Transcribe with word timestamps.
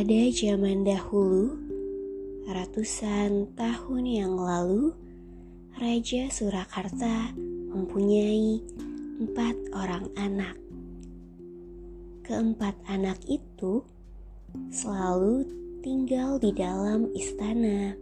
Pada 0.00 0.32
zaman 0.32 0.80
dahulu, 0.80 1.60
ratusan 2.48 3.52
tahun 3.52 4.04
yang 4.08 4.32
lalu, 4.32 4.96
Raja 5.76 6.24
Surakarta 6.32 7.36
mempunyai 7.68 8.64
empat 9.20 9.60
orang 9.76 10.08
anak. 10.16 10.56
Keempat 12.24 12.80
anak 12.88 13.20
itu 13.28 13.84
selalu 14.72 15.44
tinggal 15.84 16.40
di 16.40 16.56
dalam 16.56 17.12
istana. 17.12 17.92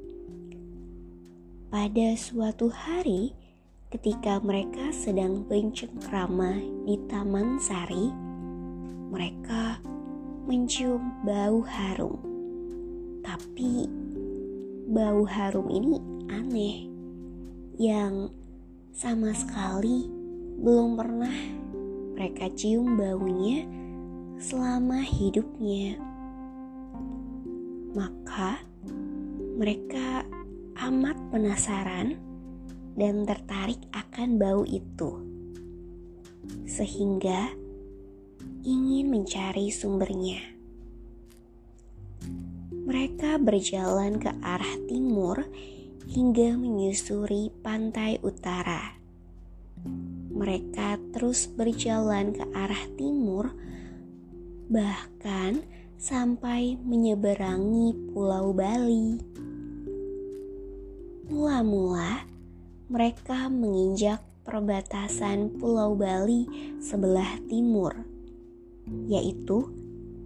Pada 1.66 2.14
suatu 2.14 2.70
hari, 2.70 3.34
ketika 3.90 4.38
mereka 4.38 4.94
sedang 4.94 5.42
bercengkrama 5.50 6.62
di 6.86 6.94
Taman 7.10 7.58
Sari, 7.58 8.06
mereka 9.10 9.82
mencium 10.48 11.12
bau 11.28 11.60
harum. 11.60 12.16
Tapi 13.20 13.84
bau 14.88 15.28
harum 15.28 15.68
ini 15.68 16.00
aneh 16.32 16.88
yang 17.76 18.32
sama 18.96 19.36
sekali 19.36 20.08
belum 20.56 20.96
pernah 20.96 21.36
mereka 22.16 22.48
cium 22.56 22.96
baunya 22.96 23.68
selama 24.40 25.04
hidupnya. 25.04 26.00
Maka 27.92 28.64
mereka 29.60 30.24
amat 30.88 31.20
penasaran 31.28 32.16
dan 32.96 33.28
tertarik 33.28 33.84
akan 33.92 34.40
bau 34.40 34.64
itu. 34.64 35.12
Sehingga 36.64 37.67
ingin 38.66 39.10
mencari 39.12 39.70
sumbernya. 39.70 40.42
Mereka 42.88 43.36
berjalan 43.38 44.16
ke 44.16 44.32
arah 44.40 44.74
timur 44.88 45.44
hingga 46.08 46.56
menyusuri 46.56 47.52
pantai 47.60 48.16
utara. 48.24 48.96
Mereka 50.32 50.96
terus 51.12 51.44
berjalan 51.44 52.32
ke 52.32 52.48
arah 52.56 52.84
timur, 52.96 53.52
bahkan 54.72 55.60
sampai 56.00 56.80
menyeberangi 56.80 57.92
Pulau 58.14 58.56
Bali. 58.56 59.20
Mula-mula, 61.28 62.24
mereka 62.88 63.52
menginjak 63.52 64.24
perbatasan 64.48 65.60
Pulau 65.60 65.92
Bali 65.92 66.48
sebelah 66.80 67.36
timur, 67.52 67.92
yaitu 69.08 69.68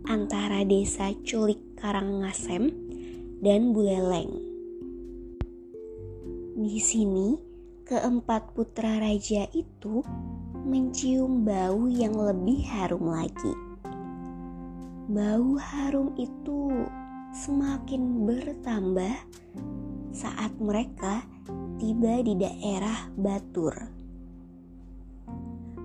antara 0.07 0.67
desa 0.67 1.15
Culik 1.23 1.79
Karangasem 1.79 2.71
dan 3.43 3.75
Buleleng. 3.75 4.35
Di 6.63 6.79
sini, 6.79 7.39
keempat 7.87 8.55
putra 8.55 9.03
raja 9.03 9.51
itu 9.51 10.07
mencium 10.63 11.43
bau 11.43 11.91
yang 11.91 12.15
lebih 12.15 12.63
harum 12.71 13.11
lagi. 13.11 13.55
Bau 15.11 15.59
harum 15.59 16.15
itu 16.15 16.71
semakin 17.35 18.29
bertambah 18.29 19.17
saat 20.13 20.53
mereka 20.61 21.27
tiba 21.81 22.23
di 22.23 22.39
daerah 22.39 23.11
Batur. 23.17 23.75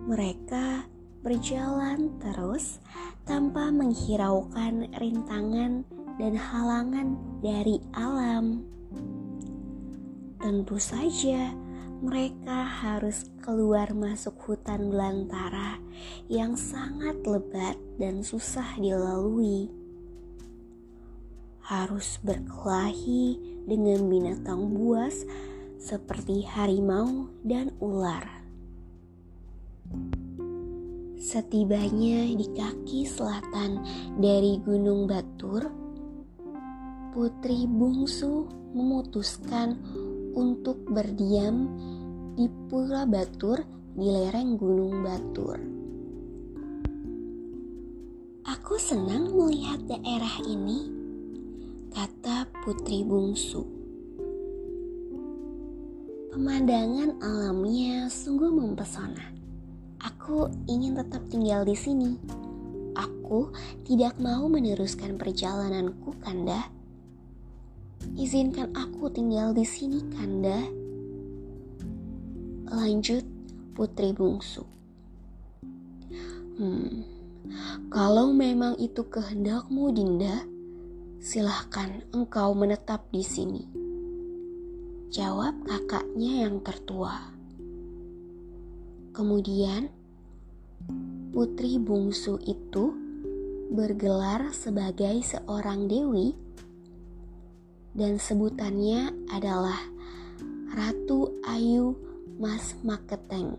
Mereka 0.08 0.97
berjalan 1.28 2.16
terus 2.24 2.80
tanpa 3.28 3.68
menghiraukan 3.68 4.88
rintangan 4.96 5.84
dan 6.16 6.34
halangan 6.40 7.20
dari 7.44 7.84
alam. 7.92 8.64
Tentu 10.40 10.80
saja, 10.80 11.52
mereka 12.00 12.64
harus 12.64 13.28
keluar 13.44 13.92
masuk 13.92 14.40
hutan 14.48 14.88
belantara 14.88 15.84
yang 16.32 16.56
sangat 16.56 17.20
lebat 17.28 17.76
dan 18.00 18.24
susah 18.24 18.80
dilalui 18.80 19.68
harus 21.68 22.16
berkelahi 22.24 23.36
dengan 23.68 24.08
binatang 24.08 24.72
buas 24.72 25.28
seperti 25.76 26.48
harimau 26.48 27.28
dan 27.44 27.76
ular. 27.84 28.24
Setibanya 31.18 32.30
di 32.30 32.46
kaki 32.54 33.02
selatan 33.10 33.82
dari 34.22 34.62
Gunung 34.62 35.10
Batur, 35.10 35.66
Putri 37.10 37.66
Bungsu 37.66 38.46
memutuskan 38.78 39.82
untuk 40.38 40.78
berdiam 40.86 41.74
di 42.38 42.46
Pura 42.70 43.10
Batur 43.10 43.66
di 43.98 44.14
lereng 44.14 44.62
Gunung 44.62 45.02
Batur. 45.02 45.58
Aku 48.46 48.78
senang 48.78 49.34
melihat 49.34 49.82
daerah 49.90 50.38
ini 50.46 50.86
kata 51.90 52.46
putri 52.62 53.02
bungsu. 53.02 53.66
Pemandangan 56.30 57.18
alamnya 57.26 58.06
sungguh 58.06 58.54
mempesona. 58.54 59.37
Aku 60.28 60.52
ingin 60.68 61.00
tetap 61.00 61.24
tinggal 61.32 61.64
di 61.64 61.72
sini. 61.72 62.20
Aku 63.00 63.48
tidak 63.88 64.20
mau 64.20 64.52
meneruskan 64.52 65.16
perjalananku, 65.16 66.20
Kanda. 66.20 66.68
Izinkan 68.20 68.76
aku 68.76 69.08
tinggal 69.08 69.56
di 69.56 69.64
sini, 69.64 70.04
Kanda. 70.12 70.68
Lanjut 72.68 73.24
putri 73.72 74.12
bungsu. 74.12 74.68
Hmm, 76.60 77.08
kalau 77.88 78.36
memang 78.36 78.76
itu 78.84 79.08
kehendakmu, 79.08 79.96
Dinda, 79.96 80.44
silahkan 81.24 82.04
engkau 82.12 82.52
menetap 82.52 83.08
di 83.16 83.24
sini. 83.24 83.64
Jawab 85.08 85.56
kakaknya 85.64 86.52
yang 86.52 86.60
tertua. 86.60 87.32
Kemudian, 89.16 89.88
putri 91.34 91.78
bungsu 91.82 92.38
itu 92.46 92.94
bergelar 93.74 94.50
sebagai 94.56 95.22
seorang 95.22 95.86
dewi 95.90 96.34
dan 97.98 98.22
sebutannya 98.22 99.10
adalah 99.34 99.82
Ratu 100.70 101.42
Ayu 101.50 101.98
Mas 102.38 102.78
Maketeng. 102.86 103.58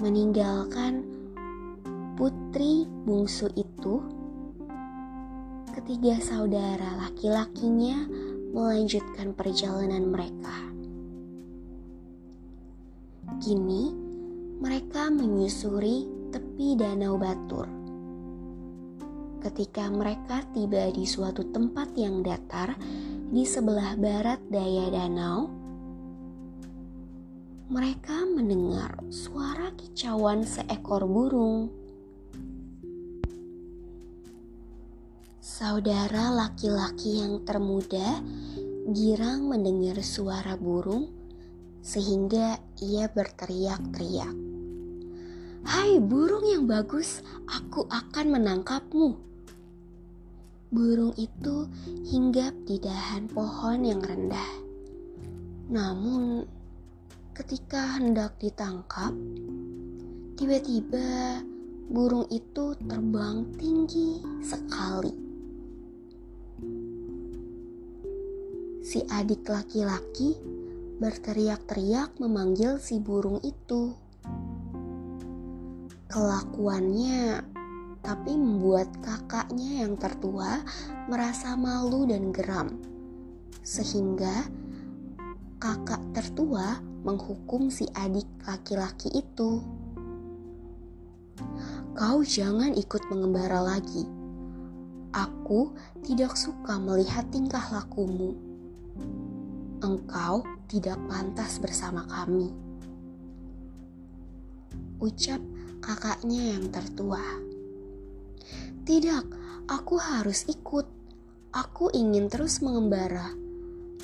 Meninggalkan 0.00 1.04
putri 2.16 2.88
bungsu 3.04 3.52
itu, 3.52 4.00
ketiga 5.76 6.16
saudara 6.24 6.96
laki-lakinya 6.96 8.08
melanjutkan 8.56 9.36
perjalanan 9.36 10.08
mereka. 10.08 10.71
Kini, 13.42 13.90
mereka 14.62 15.10
menyusuri 15.10 16.06
tepi 16.30 16.78
Danau 16.78 17.18
Batur. 17.18 17.66
Ketika 19.42 19.90
mereka 19.90 20.46
tiba 20.54 20.86
di 20.94 21.02
suatu 21.02 21.50
tempat 21.50 21.90
yang 21.98 22.22
datar 22.22 22.78
di 23.34 23.42
sebelah 23.42 23.98
barat 23.98 24.38
daya 24.46 24.94
danau, 24.94 25.50
mereka 27.66 28.22
mendengar 28.30 29.02
suara 29.10 29.74
kicauan 29.74 30.46
seekor 30.46 31.02
burung 31.02 31.66
Saudara 35.42 36.30
laki-laki 36.30 37.26
yang 37.26 37.42
termuda 37.42 38.22
girang 38.94 39.50
mendengar 39.50 39.98
suara 39.98 40.54
burung 40.54 41.21
sehingga 41.82 42.62
ia 42.78 43.10
berteriak-teriak. 43.10 44.34
Hai 45.62 45.98
burung 45.98 46.46
yang 46.46 46.64
bagus, 46.70 47.22
aku 47.50 47.86
akan 47.90 48.38
menangkapmu. 48.38 49.18
Burung 50.72 51.12
itu 51.20 51.68
hinggap 52.08 52.54
di 52.64 52.80
dahan 52.80 53.28
pohon 53.28 53.84
yang 53.84 54.00
rendah. 54.00 54.50
Namun, 55.68 56.48
ketika 57.36 57.98
hendak 58.00 58.38
ditangkap, 58.40 59.12
tiba-tiba 60.38 61.42
burung 61.92 62.24
itu 62.32 62.72
terbang 62.88 63.44
tinggi 63.60 64.22
sekali. 64.40 65.22
si 68.82 69.00
adik 69.08 69.48
laki-laki 69.48 70.36
berteriak-teriak 71.02 72.14
memanggil 72.22 72.78
si 72.78 73.02
burung 73.02 73.42
itu. 73.42 73.90
Kelakuannya 76.06 77.42
tapi 78.06 78.38
membuat 78.38 78.86
kakaknya 79.02 79.82
yang 79.82 79.98
tertua 79.98 80.62
merasa 81.10 81.58
malu 81.58 82.06
dan 82.06 82.30
geram. 82.30 82.78
Sehingga 83.66 84.46
kakak 85.58 85.98
tertua 86.14 86.78
menghukum 87.02 87.66
si 87.66 87.90
adik 87.98 88.30
laki-laki 88.46 89.10
itu. 89.10 89.58
Kau 91.98 92.22
jangan 92.22 92.78
ikut 92.78 93.02
mengembara 93.10 93.58
lagi. 93.58 94.06
Aku 95.10 95.74
tidak 96.06 96.38
suka 96.38 96.78
melihat 96.78 97.26
tingkah 97.34 97.66
lakumu 97.74 98.52
engkau 99.82 100.46
tidak 100.72 100.96
pantas 101.04 101.60
bersama 101.60 102.08
kami. 102.08 102.48
Ucap 105.04 105.36
kakaknya 105.84 106.56
yang 106.56 106.72
tertua. 106.72 107.20
Tidak, 108.80 109.24
aku 109.68 110.00
harus 110.00 110.48
ikut. 110.48 110.88
Aku 111.52 111.92
ingin 111.92 112.32
terus 112.32 112.64
mengembara. 112.64 113.36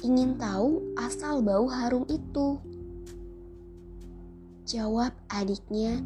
Ingin 0.04 0.36
tahu 0.36 0.92
asal 1.00 1.40
bau 1.40 1.72
harum 1.72 2.04
itu. 2.04 2.60
Jawab 4.68 5.16
adiknya 5.32 6.04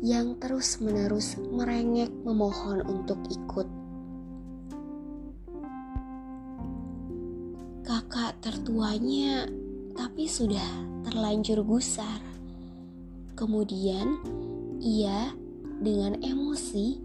yang 0.00 0.40
terus-menerus 0.40 1.36
merengek 1.52 2.08
memohon 2.24 2.80
untuk 2.80 3.20
ikut. 3.28 3.68
kakak 7.86 8.34
tertuanya 8.42 9.46
tapi 9.96 10.28
sudah 10.28 10.68
terlanjur 11.08 11.64
gusar. 11.64 12.20
Kemudian 13.32 14.20
ia 14.78 15.32
dengan 15.80 16.20
emosi 16.20 17.00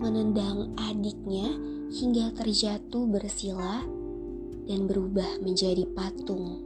menendang 0.00 0.74
adiknya 0.76 1.52
hingga 1.92 2.32
terjatuh 2.34 3.04
bersila 3.06 3.84
dan 4.66 4.88
berubah 4.88 5.38
menjadi 5.44 5.84
patung. 5.92 6.64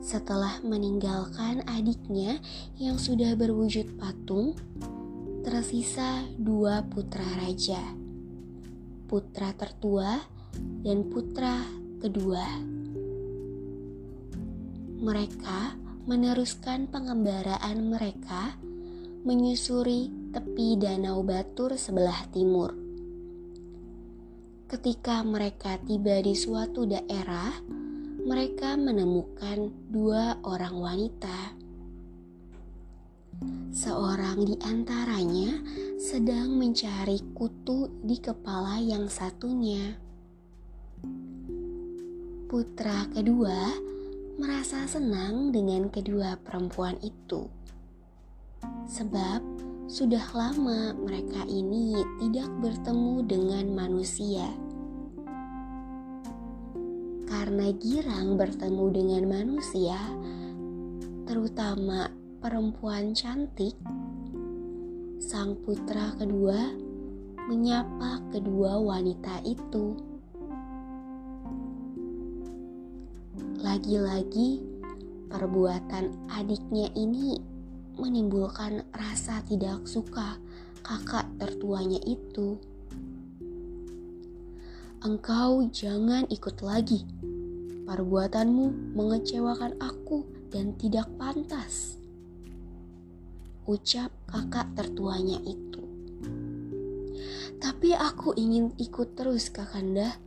Setelah 0.00 0.60
meninggalkan 0.64 1.60
adiknya 1.68 2.40
yang 2.80 2.96
sudah 2.96 3.36
berwujud 3.36 4.00
patung, 4.00 4.56
tersisa 5.44 6.24
dua 6.40 6.84
putra 6.88 7.24
raja. 7.40 7.80
Putra 9.08 9.52
tertua 9.52 10.20
dan 10.84 11.04
putra 11.08 11.66
kedua. 12.00 12.79
Mereka 15.00 15.80
meneruskan 16.04 16.84
pengembaraan 16.92 17.88
mereka 17.88 18.52
menyusuri 19.24 20.12
tepi 20.28 20.76
Danau 20.76 21.24
Batur 21.24 21.72
sebelah 21.80 22.28
timur. 22.28 22.76
Ketika 24.68 25.24
mereka 25.24 25.80
tiba 25.88 26.20
di 26.20 26.36
suatu 26.36 26.84
daerah, 26.84 27.48
mereka 28.28 28.76
menemukan 28.76 29.72
dua 29.88 30.36
orang 30.44 30.76
wanita. 30.76 31.56
Seorang 33.72 34.44
di 34.44 34.60
antaranya 34.60 35.64
sedang 35.96 36.60
mencari 36.60 37.24
kutu 37.32 37.88
di 38.04 38.20
kepala 38.20 38.76
yang 38.84 39.08
satunya. 39.08 39.96
Putra 42.52 43.08
kedua 43.08 43.88
merasa 44.40 44.88
senang 44.88 45.52
dengan 45.52 45.92
kedua 45.92 46.40
perempuan 46.40 46.96
itu, 47.04 47.44
sebab 48.88 49.44
sudah 49.84 50.24
lama 50.32 50.96
mereka 50.96 51.44
ini 51.44 51.92
tidak 52.16 52.48
bertemu 52.64 53.20
dengan 53.28 53.68
manusia. 53.76 54.48
Karena 57.28 57.68
girang 57.84 58.40
bertemu 58.40 58.84
dengan 58.88 59.22
manusia, 59.28 60.00
terutama 61.28 62.08
perempuan 62.40 63.12
cantik, 63.12 63.76
sang 65.20 65.52
putra 65.68 66.16
kedua 66.16 66.72
menyapa 67.44 68.24
kedua 68.32 68.80
wanita 68.80 69.44
itu. 69.44 70.09
Lagi-lagi, 73.70 74.66
perbuatan 75.30 76.26
adiknya 76.26 76.90
ini 76.98 77.38
menimbulkan 78.02 78.82
rasa 78.90 79.46
tidak 79.46 79.86
suka 79.86 80.42
kakak 80.82 81.22
tertuanya 81.38 82.02
itu. 82.02 82.58
Engkau 85.06 85.70
jangan 85.70 86.26
ikut 86.34 86.58
lagi. 86.66 87.06
Perbuatanmu 87.86 88.98
mengecewakan 88.98 89.78
aku 89.78 90.26
dan 90.50 90.74
tidak 90.74 91.06
pantas. 91.14 91.94
Ucap 93.70 94.10
kakak 94.26 94.66
tertuanya 94.74 95.38
itu. 95.46 95.82
Tapi 97.62 97.94
aku 97.94 98.34
ingin 98.34 98.74
ikut 98.82 99.14
terus, 99.14 99.46
Kakanda. 99.46 100.18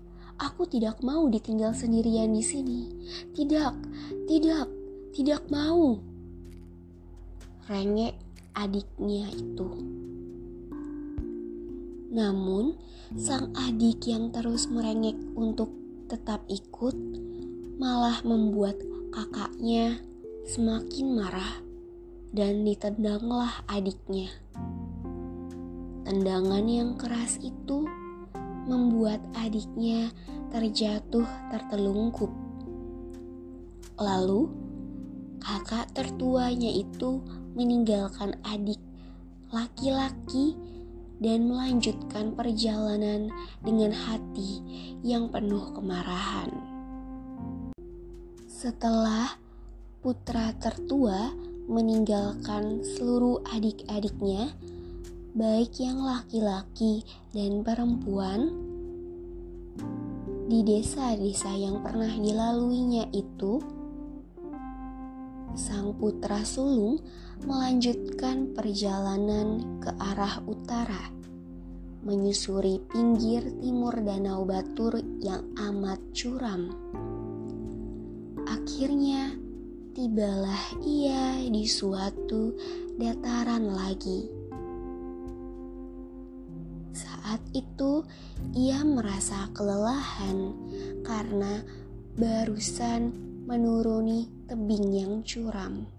Aku 0.44 0.68
tidak 0.68 1.00
mau 1.00 1.24
ditinggal 1.31 1.72
sendirian 1.72 2.36
di 2.36 2.44
sini. 2.44 2.91
Tidak, 3.32 3.74
tidak, 4.27 4.68
tidak 5.15 5.48
mau. 5.48 5.96
Rengek 7.72 8.20
adiknya 8.51 9.32
itu. 9.32 9.72
Namun, 12.12 12.75
sang 13.15 13.56
adik 13.56 14.03
yang 14.03 14.36
terus 14.36 14.68
merengek 14.68 15.15
untuk 15.39 15.72
tetap 16.12 16.44
ikut 16.51 16.94
malah 17.79 18.20
membuat 18.27 18.75
kakaknya 19.15 20.03
semakin 20.44 21.24
marah 21.24 21.63
dan 22.36 22.68
ditendanglah 22.68 23.63
adiknya. 23.72 24.27
Tendangan 26.03 26.68
yang 26.68 27.00
keras 27.00 27.39
itu 27.39 27.88
membuat 28.67 29.20
adiknya 29.36 30.12
terjatuh 30.51 31.27
tertelungkup. 31.51 32.29
Lalu, 34.00 34.50
kakak 35.41 35.91
tertuanya 35.93 36.72
itu 36.72 37.22
meninggalkan 37.53 38.34
adik 38.48 38.79
laki-laki 39.53 40.58
dan 41.22 41.46
melanjutkan 41.46 42.34
perjalanan 42.34 43.29
dengan 43.62 43.93
hati 43.93 44.60
yang 45.05 45.29
penuh 45.29 45.72
kemarahan. 45.77 46.50
Setelah 48.50 49.38
putra 50.01 50.51
tertua 50.58 51.32
meninggalkan 51.67 52.84
seluruh 52.84 53.39
adik-adiknya, 53.55 54.51
baik 55.34 55.82
yang 55.82 55.98
laki-laki 56.06 57.02
dan 57.34 57.66
perempuan, 57.66 58.54
di 60.46 60.62
desa-desa 60.62 61.50
yang 61.58 61.82
pernah 61.82 62.13
dilaluinya 62.13 63.10
itu, 63.10 63.58
sang 65.58 65.98
putra 65.98 66.46
sulung 66.46 67.02
melanjutkan 67.50 68.54
perjalanan 68.54 69.82
ke 69.82 69.90
arah 69.98 70.38
utara, 70.46 71.10
menyusuri 72.06 72.78
pinggir 72.94 73.42
timur 73.58 73.98
Danau 74.06 74.46
Batur 74.46 75.02
yang 75.18 75.50
amat 75.58 75.98
curam. 76.13 76.70
Akhirnya, 78.46 79.34
tibalah 79.98 80.78
ia 80.86 81.42
di 81.42 81.66
suatu 81.66 82.54
dataran 83.02 83.74
lagi 83.74 84.43
saat 87.34 87.50
itu 87.58 88.06
ia 88.54 88.86
merasa 88.86 89.50
kelelahan 89.58 90.54
karena 91.02 91.66
barusan 92.13 93.10
menuruni 93.50 94.30
tebing 94.46 94.94
yang 94.94 95.13
curam. 95.25 95.90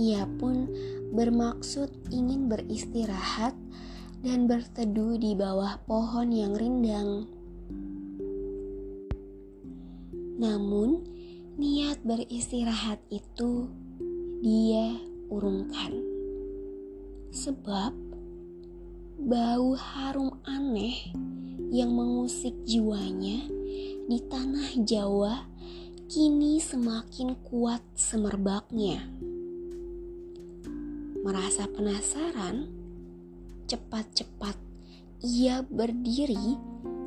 Ia 0.00 0.24
pun 0.40 0.64
bermaksud 1.12 1.92
ingin 2.08 2.48
beristirahat 2.48 3.52
dan 4.24 4.48
berteduh 4.48 5.20
di 5.20 5.36
bawah 5.36 5.76
pohon 5.84 6.32
yang 6.32 6.56
rindang. 6.56 7.28
Namun, 10.40 11.04
niat 11.60 12.00
beristirahat 12.00 13.04
itu 13.12 13.68
dia 14.40 14.96
urungkan, 15.28 16.00
sebab 17.28 18.09
bau 19.20 19.76
harum 19.76 20.32
aneh 20.48 21.12
yang 21.68 21.92
mengusik 21.92 22.56
jiwanya 22.64 23.44
di 24.08 24.16
tanah 24.16 24.80
Jawa 24.80 25.44
kini 26.08 26.56
semakin 26.56 27.36
kuat 27.44 27.84
semerbaknya. 27.92 29.04
Merasa 31.20 31.68
penasaran, 31.68 32.64
cepat-cepat 33.68 34.56
ia 35.20 35.60
berdiri 35.68 36.56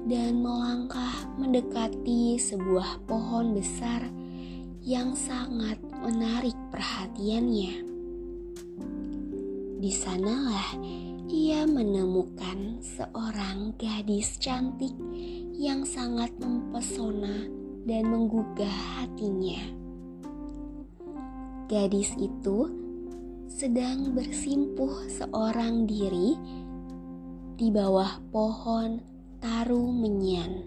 dan 0.06 0.38
melangkah 0.38 1.18
mendekati 1.42 2.38
sebuah 2.38 3.10
pohon 3.10 3.58
besar 3.58 4.06
yang 4.86 5.18
sangat 5.18 5.82
menarik 6.06 6.54
perhatiannya. 6.70 7.93
Di 9.84 9.92
sanalah 9.92 10.80
ia 11.28 11.68
menemukan 11.68 12.80
seorang 12.80 13.76
gadis 13.76 14.40
cantik 14.40 14.96
yang 15.60 15.84
sangat 15.84 16.32
mempesona 16.40 17.52
dan 17.84 18.08
menggugah 18.08 18.72
hatinya. 18.72 19.60
Gadis 21.68 22.16
itu 22.16 22.72
sedang 23.52 24.16
bersimpuh 24.16 25.04
seorang 25.12 25.84
diri 25.84 26.40
di 27.60 27.68
bawah 27.68 28.24
pohon 28.32 29.04
taru 29.44 29.92
menyan. 29.92 30.64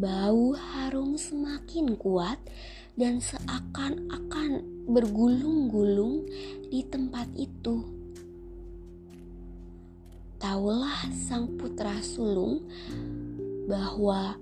Bau 0.00 0.56
harum 0.56 1.20
semakin 1.20 1.92
kuat 2.00 2.40
dan 2.96 3.20
seakan-akan 3.20 4.73
bergulung-gulung 4.84 6.28
di 6.68 6.84
tempat 6.84 7.28
itu. 7.36 7.84
Taulah 10.36 11.08
sang 11.14 11.56
putra 11.56 12.04
sulung 12.04 12.60
bahwa 13.64 14.36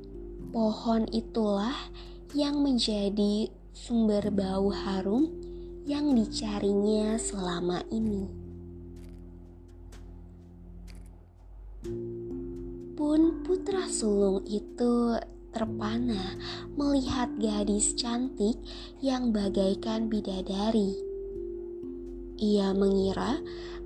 pohon 0.50 1.06
itulah 1.14 1.76
yang 2.34 2.58
menjadi 2.58 3.46
sumber 3.70 4.34
bau 4.34 4.74
harum 4.74 5.30
yang 5.86 6.10
dicarinya 6.14 7.14
selama 7.18 7.86
ini. 7.94 8.26
Pun 12.98 13.42
putra 13.46 13.86
sulung 13.90 14.46
itu 14.46 15.18
terpana 15.52 16.40
melihat 16.74 17.28
gadis 17.36 17.92
cantik 17.92 18.56
yang 19.04 19.30
bagaikan 19.30 20.08
bidadari. 20.08 20.96
Ia 22.40 22.72
mengira 22.72 23.38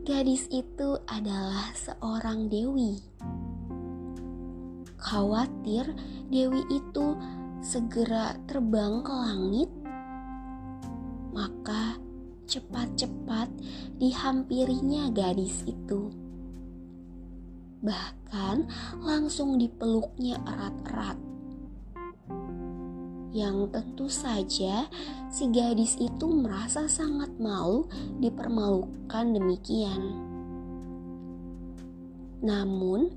gadis 0.07 0.47
itu 0.55 0.97
adalah 1.11 1.75
seorang 1.75 2.47
dewi. 2.47 3.03
Khawatir 4.97 5.91
dewi 6.31 6.63
itu 6.71 7.19
segera 7.61 8.39
terbang 8.47 9.03
ke 9.03 9.13
langit, 9.13 9.71
maka 11.35 11.99
cepat-cepat 12.47 13.51
dihampirinya 13.99 15.11
gadis 15.11 15.67
itu. 15.67 16.15
Bahkan 17.83 18.57
langsung 19.03 19.59
dipeluknya 19.59 20.39
erat-erat 20.47 21.26
yang 23.37 23.69
tentu 23.69 24.09
saja 24.09 24.89
si 25.29 25.45
gadis 25.53 26.01
itu 26.01 26.27
merasa 26.33 26.89
sangat 26.89 27.29
malu 27.37 27.85
dipermalukan 28.17 29.37
demikian. 29.37 30.17
Namun, 32.41 33.13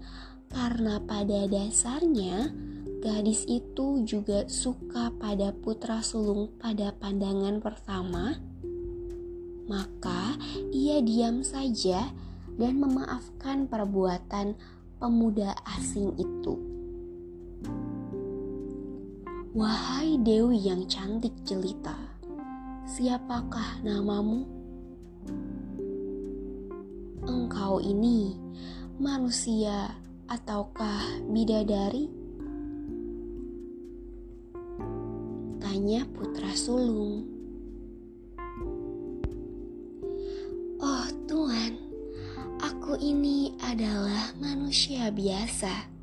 karena 0.52 1.00
pada 1.00 1.48
dasarnya 1.48 2.52
gadis 3.00 3.48
itu 3.48 4.04
juga 4.04 4.44
suka 4.52 5.16
pada 5.16 5.56
putra 5.56 6.04
sulung 6.04 6.52
pada 6.60 6.92
pandangan 7.00 7.64
pertama, 7.64 8.36
maka 9.72 10.36
ia 10.76 11.00
diam 11.00 11.40
saja 11.48 12.12
dan 12.60 12.76
memaafkan 12.76 13.72
perbuatan 13.72 14.60
pemuda 15.00 15.56
asing 15.80 16.12
itu. 16.20 16.69
Wahai 19.50 20.22
Dewi 20.22 20.62
yang 20.62 20.86
cantik 20.86 21.34
jelita, 21.42 21.98
siapakah 22.86 23.82
namamu? 23.82 24.46
Engkau 27.26 27.82
ini 27.82 28.38
manusia 29.02 29.90
ataukah 30.30 31.02
bidadari? 31.34 32.14
Tanya 35.58 36.06
putra 36.14 36.54
sulung. 36.54 37.26
Oh 40.78 41.10
Tuhan, 41.26 41.74
aku 42.62 43.02
ini 43.02 43.58
adalah 43.66 44.30
manusia 44.38 45.10
biasa 45.10 45.99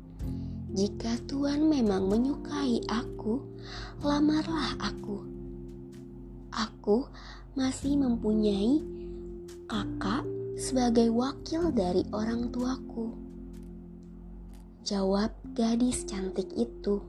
jika 0.77 1.17
Tuhan 1.25 1.65
memang 1.65 2.05
menyukai 2.05 2.85
aku, 2.85 3.41
lamarlah 4.05 4.77
aku. 4.77 5.25
Aku 6.53 7.09
masih 7.57 7.97
mempunyai 7.97 8.85
kakak 9.65 10.21
sebagai 10.53 11.09
wakil 11.09 11.73
dari 11.73 12.05
orang 12.13 12.53
tuaku. 12.53 13.09
Jawab 14.85 15.33
gadis 15.57 16.05
cantik 16.05 16.45
itu. 16.53 17.01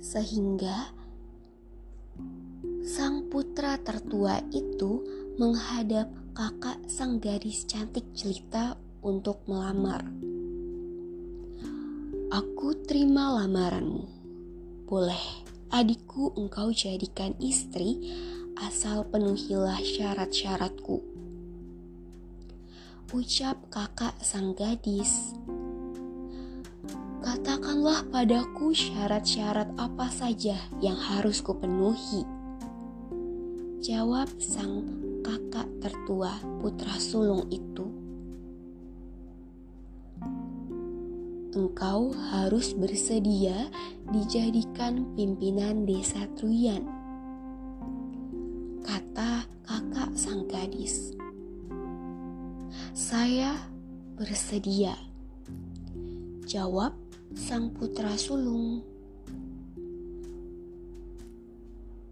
Sehingga 0.00 0.96
sang 2.88 3.28
putra 3.28 3.76
tertua 3.84 4.40
itu 4.48 5.04
menghadap 5.36 6.08
kakak 6.32 6.80
sang 6.88 7.20
gadis 7.20 7.68
cantik 7.68 8.08
jelita 8.16 8.80
untuk 9.04 9.44
melamar. 9.44 10.00
Aku 12.32 12.72
terima 12.88 13.36
lamaranmu. 13.36 14.08
Boleh, 14.88 15.44
adikku 15.68 16.32
engkau 16.34 16.72
jadikan 16.72 17.36
istri 17.38 18.00
asal 18.58 19.04
penuhilah 19.06 19.78
syarat-syaratku. 19.78 21.04
Ucap 23.14 23.60
kakak 23.70 24.18
sang 24.18 24.56
gadis. 24.58 25.36
Katakanlah 27.22 28.02
padaku 28.10 28.74
syarat-syarat 28.74 29.70
apa 29.78 30.10
saja 30.10 30.58
yang 30.82 30.98
harus 30.98 31.38
kupenuhi. 31.38 32.26
Jawab 33.78 34.26
sang 34.42 34.82
kakak 35.22 35.68
tertua 35.78 36.34
putra 36.58 36.98
sulung 36.98 37.46
itu. 37.54 38.03
Engkau 41.54 42.10
harus 42.34 42.74
bersedia 42.74 43.70
dijadikan 44.10 45.06
pimpinan 45.14 45.86
desa 45.86 46.26
Truyan. 46.34 46.82
Kata 48.82 49.46
kakak 49.62 50.12
sang 50.18 50.50
gadis. 50.50 51.14
Saya 52.90 53.54
bersedia. 54.18 54.98
Jawab 56.44 56.94
sang 57.38 57.70
putra 57.70 58.14
sulung. 58.18 58.82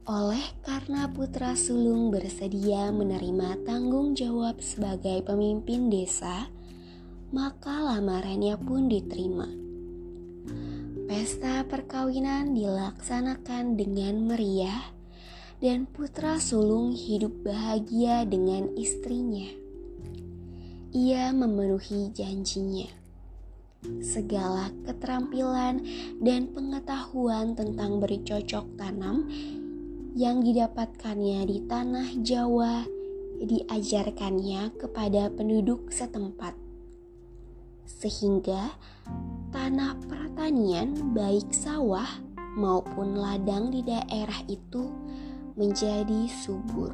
Oleh 0.02 0.42
karena 0.66 1.06
putra 1.06 1.54
sulung 1.54 2.11
bersedia 2.11 2.90
menerima 2.90 3.62
tanggung 3.62 4.18
jawab 4.18 4.58
sebagai 4.58 5.22
pemimpin 5.22 5.87
desa, 5.90 6.50
maka 7.32 7.80
lamarannya 7.80 8.60
pun 8.60 8.92
diterima. 8.92 9.48
Pesta 11.08 11.64
perkawinan 11.64 12.52
dilaksanakan 12.52 13.80
dengan 13.80 14.28
meriah 14.28 14.92
dan 15.64 15.88
putra 15.88 16.36
sulung 16.36 16.92
hidup 16.92 17.32
bahagia 17.40 18.28
dengan 18.28 18.72
istrinya. 18.76 19.48
Ia 20.92 21.32
memenuhi 21.32 22.12
janjinya. 22.12 22.88
Segala 24.04 24.70
keterampilan 24.86 25.82
dan 26.20 26.52
pengetahuan 26.52 27.56
tentang 27.56 27.98
bercocok 27.98 28.76
tanam 28.76 29.26
yang 30.12 30.44
didapatkannya 30.44 31.48
di 31.48 31.58
tanah 31.64 32.08
Jawa 32.20 32.84
diajarkannya 33.42 34.76
kepada 34.78 35.32
penduduk 35.34 35.90
setempat. 35.90 36.62
Sehingga 37.86 38.74
tanah 39.52 39.98
pertanian 40.08 41.14
baik 41.14 41.52
sawah 41.52 42.08
maupun 42.56 43.16
ladang 43.16 43.72
di 43.72 43.80
daerah 43.84 44.40
itu 44.48 44.92
menjadi 45.56 46.28
subur. 46.28 46.92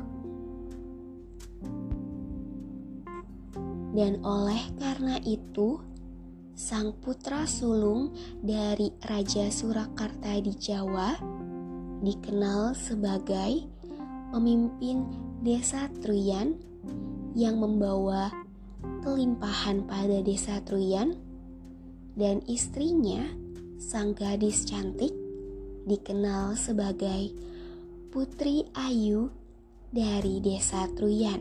Dan 3.98 4.22
oleh 4.22 4.62
karena 4.78 5.18
itu, 5.26 5.82
sang 6.54 6.94
putra 7.02 7.46
sulung 7.46 8.14
dari 8.42 8.94
Raja 9.02 9.50
Surakarta 9.50 10.38
di 10.38 10.54
Jawa 10.54 11.18
dikenal 12.02 12.78
sebagai 12.78 13.66
pemimpin 14.30 15.02
desa 15.42 15.90
Truyan 15.98 16.54
yang 17.34 17.58
membawa 17.58 18.30
kelimpahan 19.02 19.86
pada 19.86 20.20
desa 20.22 20.60
Truyan 20.62 21.16
dan 22.18 22.42
istrinya 22.50 23.26
sang 23.78 24.12
gadis 24.12 24.66
cantik 24.66 25.14
dikenal 25.86 26.58
sebagai 26.58 27.30
Putri 28.10 28.66
Ayu 28.74 29.30
dari 29.94 30.42
desa 30.42 30.90
Truyan. 30.92 31.40